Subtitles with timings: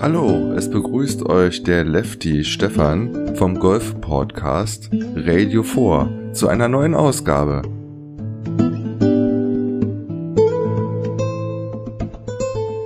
[0.00, 6.94] Hallo, es begrüßt euch der Lefty Stefan vom Golf Podcast Radio 4 zu einer neuen
[6.94, 7.62] Ausgabe.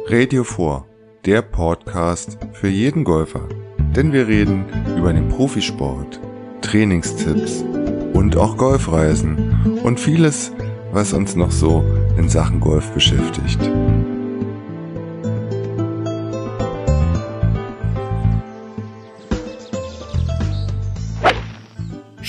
[0.08, 0.86] Radio 4,
[1.26, 3.46] der Podcast für jeden Golfer.
[3.94, 4.64] Denn wir reden
[4.96, 6.18] über den Profisport,
[6.62, 7.62] Trainingstipps
[8.14, 10.50] und auch Golfreisen und vieles,
[10.92, 11.84] was uns noch so
[12.16, 13.60] in Sachen Golf beschäftigt.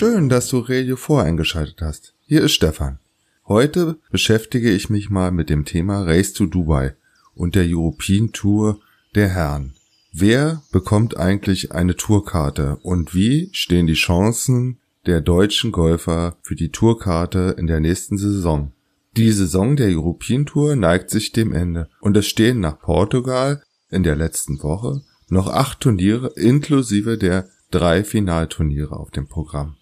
[0.03, 2.13] Schön, dass du Radio 4 eingeschaltet hast.
[2.25, 2.99] Hier ist Stefan.
[3.47, 6.97] Heute beschäftige ich mich mal mit dem Thema Race to Dubai
[7.35, 8.81] und der European Tour
[9.15, 9.75] der Herren.
[10.11, 16.73] Wer bekommt eigentlich eine Tourkarte und wie stehen die Chancen der deutschen Golfer für die
[16.73, 18.73] Tourkarte in der nächsten Saison?
[19.15, 24.03] Die Saison der European Tour neigt sich dem Ende und es stehen nach Portugal in
[24.03, 29.77] der letzten Woche noch acht Turniere inklusive der drei Finalturniere auf dem Programm.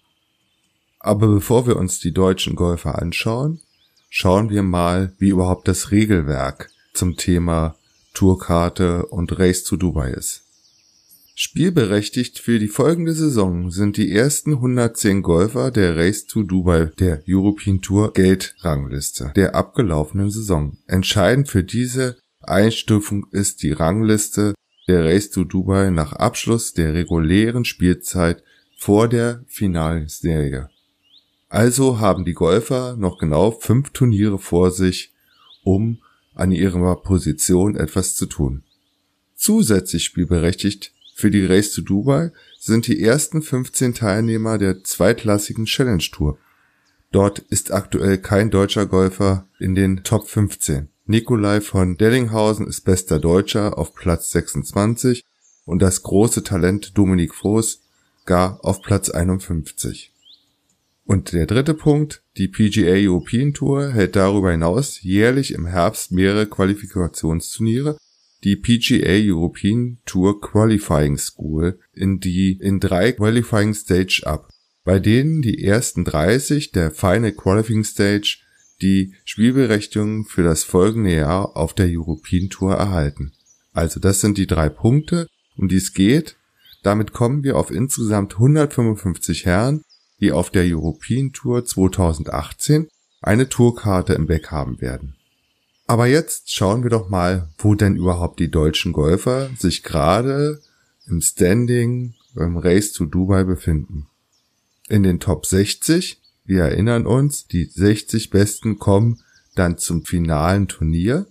[1.02, 3.60] Aber bevor wir uns die deutschen Golfer anschauen,
[4.08, 7.74] schauen wir mal, wie überhaupt das Regelwerk zum Thema
[8.14, 10.42] Tourkarte und Race to Dubai ist.
[11.34, 17.22] Spielberechtigt für die folgende Saison sind die ersten 110 Golfer der Race to Dubai der
[17.26, 20.76] European Tour Geldrangliste der abgelaufenen Saison.
[20.86, 24.54] Entscheidend für diese Einstufung ist die Rangliste
[24.86, 28.44] der Race to Dubai nach Abschluss der regulären Spielzeit
[28.78, 30.68] vor der Finalserie.
[31.52, 35.12] Also haben die Golfer noch genau fünf Turniere vor sich,
[35.62, 35.98] um
[36.34, 38.62] an ihrer Position etwas zu tun.
[39.34, 46.02] Zusätzlich spielberechtigt für die Race to Dubai sind die ersten 15 Teilnehmer der zweitklassigen Challenge
[46.10, 46.38] Tour.
[47.10, 50.88] Dort ist aktuell kein deutscher Golfer in den Top 15.
[51.04, 55.22] Nikolai von Dellinghausen ist bester Deutscher auf Platz 26
[55.66, 57.82] und das große Talent Dominik Voß
[58.24, 60.11] gar auf Platz 51.
[61.04, 66.46] Und der dritte Punkt, die PGA European Tour hält darüber hinaus jährlich im Herbst mehrere
[66.46, 67.98] Qualifikationsturniere,
[68.44, 74.48] die PGA European Tour Qualifying School, in die in drei Qualifying Stage ab,
[74.84, 78.38] bei denen die ersten 30 der Final Qualifying Stage
[78.80, 83.32] die Spielberechtigung für das folgende Jahr auf der European Tour erhalten.
[83.72, 86.36] Also das sind die drei Punkte, um die es geht.
[86.82, 89.82] Damit kommen wir auf insgesamt 155 Herren
[90.20, 92.88] die auf der European Tour 2018
[93.20, 95.16] eine Tourkarte im Beck haben werden.
[95.86, 100.60] Aber jetzt schauen wir doch mal, wo denn überhaupt die deutschen Golfer sich gerade
[101.06, 104.06] im Standing beim Race to Dubai befinden.
[104.88, 109.20] In den Top 60, wir erinnern uns, die 60 Besten kommen
[109.54, 111.26] dann zum finalen Turnier,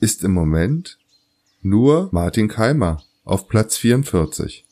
[0.00, 0.98] ist im Moment
[1.62, 4.63] nur Martin Keimer auf Platz 44.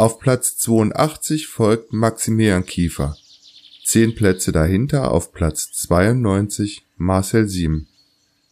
[0.00, 3.18] Auf Platz 82 folgt Maximilian Kiefer.
[3.84, 7.86] Zehn Plätze dahinter auf Platz 92 Marcel Sieben.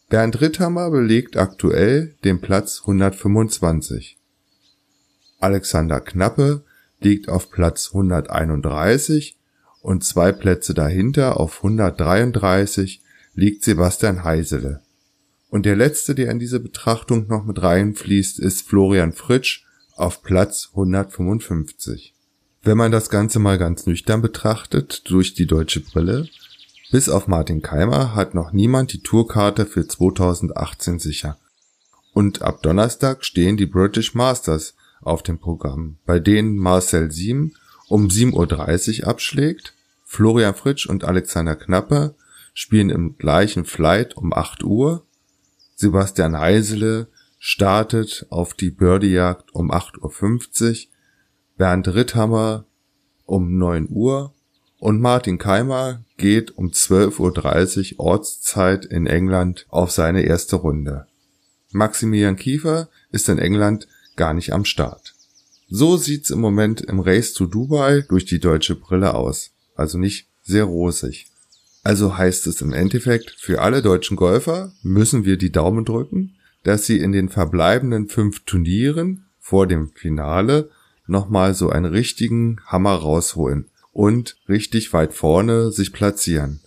[0.09, 4.19] Bernd Ritthammer belegt aktuell den Platz 125.
[5.39, 6.65] Alexander Knappe
[6.99, 9.35] liegt auf Platz 131
[9.81, 13.01] und zwei Plätze dahinter auf 133
[13.33, 14.81] liegt Sebastian Heisele.
[15.49, 19.65] Und der letzte, der in diese Betrachtung noch mit reinfließt, ist Florian Fritsch
[19.99, 22.13] auf Platz 155.
[22.63, 26.27] Wenn man das Ganze mal ganz nüchtern betrachtet, durch die deutsche Brille,
[26.91, 31.37] bis auf Martin Keimer hat noch niemand die Tourkarte für 2018 sicher.
[32.13, 37.53] Und ab Donnerstag stehen die British Masters auf dem Programm, bei denen Marcel Siem
[37.87, 39.73] um 7.30 Uhr abschlägt,
[40.03, 42.15] Florian Fritsch und Alexander Knappe
[42.53, 45.05] spielen im gleichen Flight um 8 Uhr,
[45.75, 47.07] Sebastian Heisele
[47.39, 50.91] startet auf die Birdie-Jagd um 8.50 Uhr,
[51.57, 52.65] Bernd Ritthammer
[53.25, 54.33] um 9 Uhr
[54.77, 61.07] und Martin Keimer geht um 12.30 Uhr Ortszeit in England auf seine erste Runde.
[61.71, 65.15] Maximilian Kiefer ist in England gar nicht am Start.
[65.69, 69.51] So sieht's im Moment im Race to Dubai durch die deutsche Brille aus.
[69.75, 71.27] Also nicht sehr rosig.
[71.83, 76.85] Also heißt es im Endeffekt, für alle deutschen Golfer müssen wir die Daumen drücken, dass
[76.85, 80.69] sie in den verbleibenden fünf Turnieren vor dem Finale
[81.07, 86.59] nochmal so einen richtigen Hammer rausholen und richtig weit vorne sich platzieren.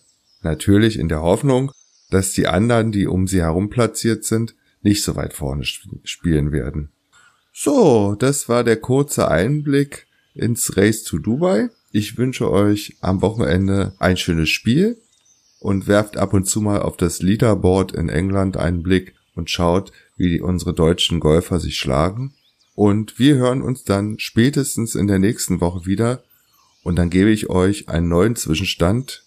[0.43, 1.71] Natürlich in der Hoffnung,
[2.11, 6.91] dass die anderen, die um sie herum platziert sind, nicht so weit vorne spielen werden.
[7.53, 11.71] So, das war der kurze Einblick ins Race to Dubai.
[11.93, 14.99] Ich wünsche euch am Wochenende ein schönes Spiel
[15.61, 19.93] und werft ab und zu mal auf das Leaderboard in England einen Blick und schaut,
[20.17, 22.35] wie unsere deutschen Golfer sich schlagen.
[22.75, 26.23] Und wir hören uns dann spätestens in der nächsten Woche wieder
[26.83, 29.25] und dann gebe ich euch einen neuen Zwischenstand,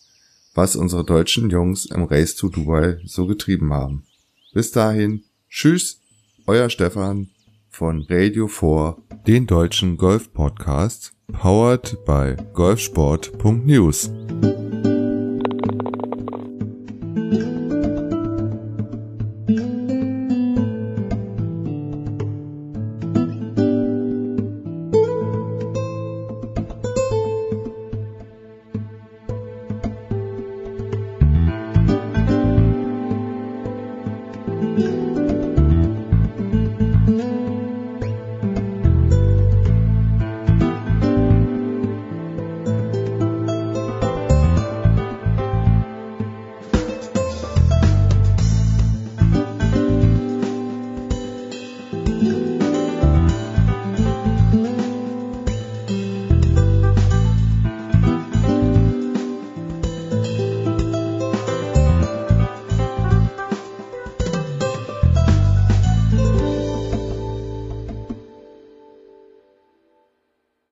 [0.53, 4.05] was unsere deutschen Jungs im Race to Dubai so getrieben haben.
[4.53, 6.01] Bis dahin, tschüss,
[6.47, 7.29] euer Stefan
[7.69, 8.97] von Radio 4,
[9.27, 14.09] den deutschen Golf Podcast, powered by golfsport.news.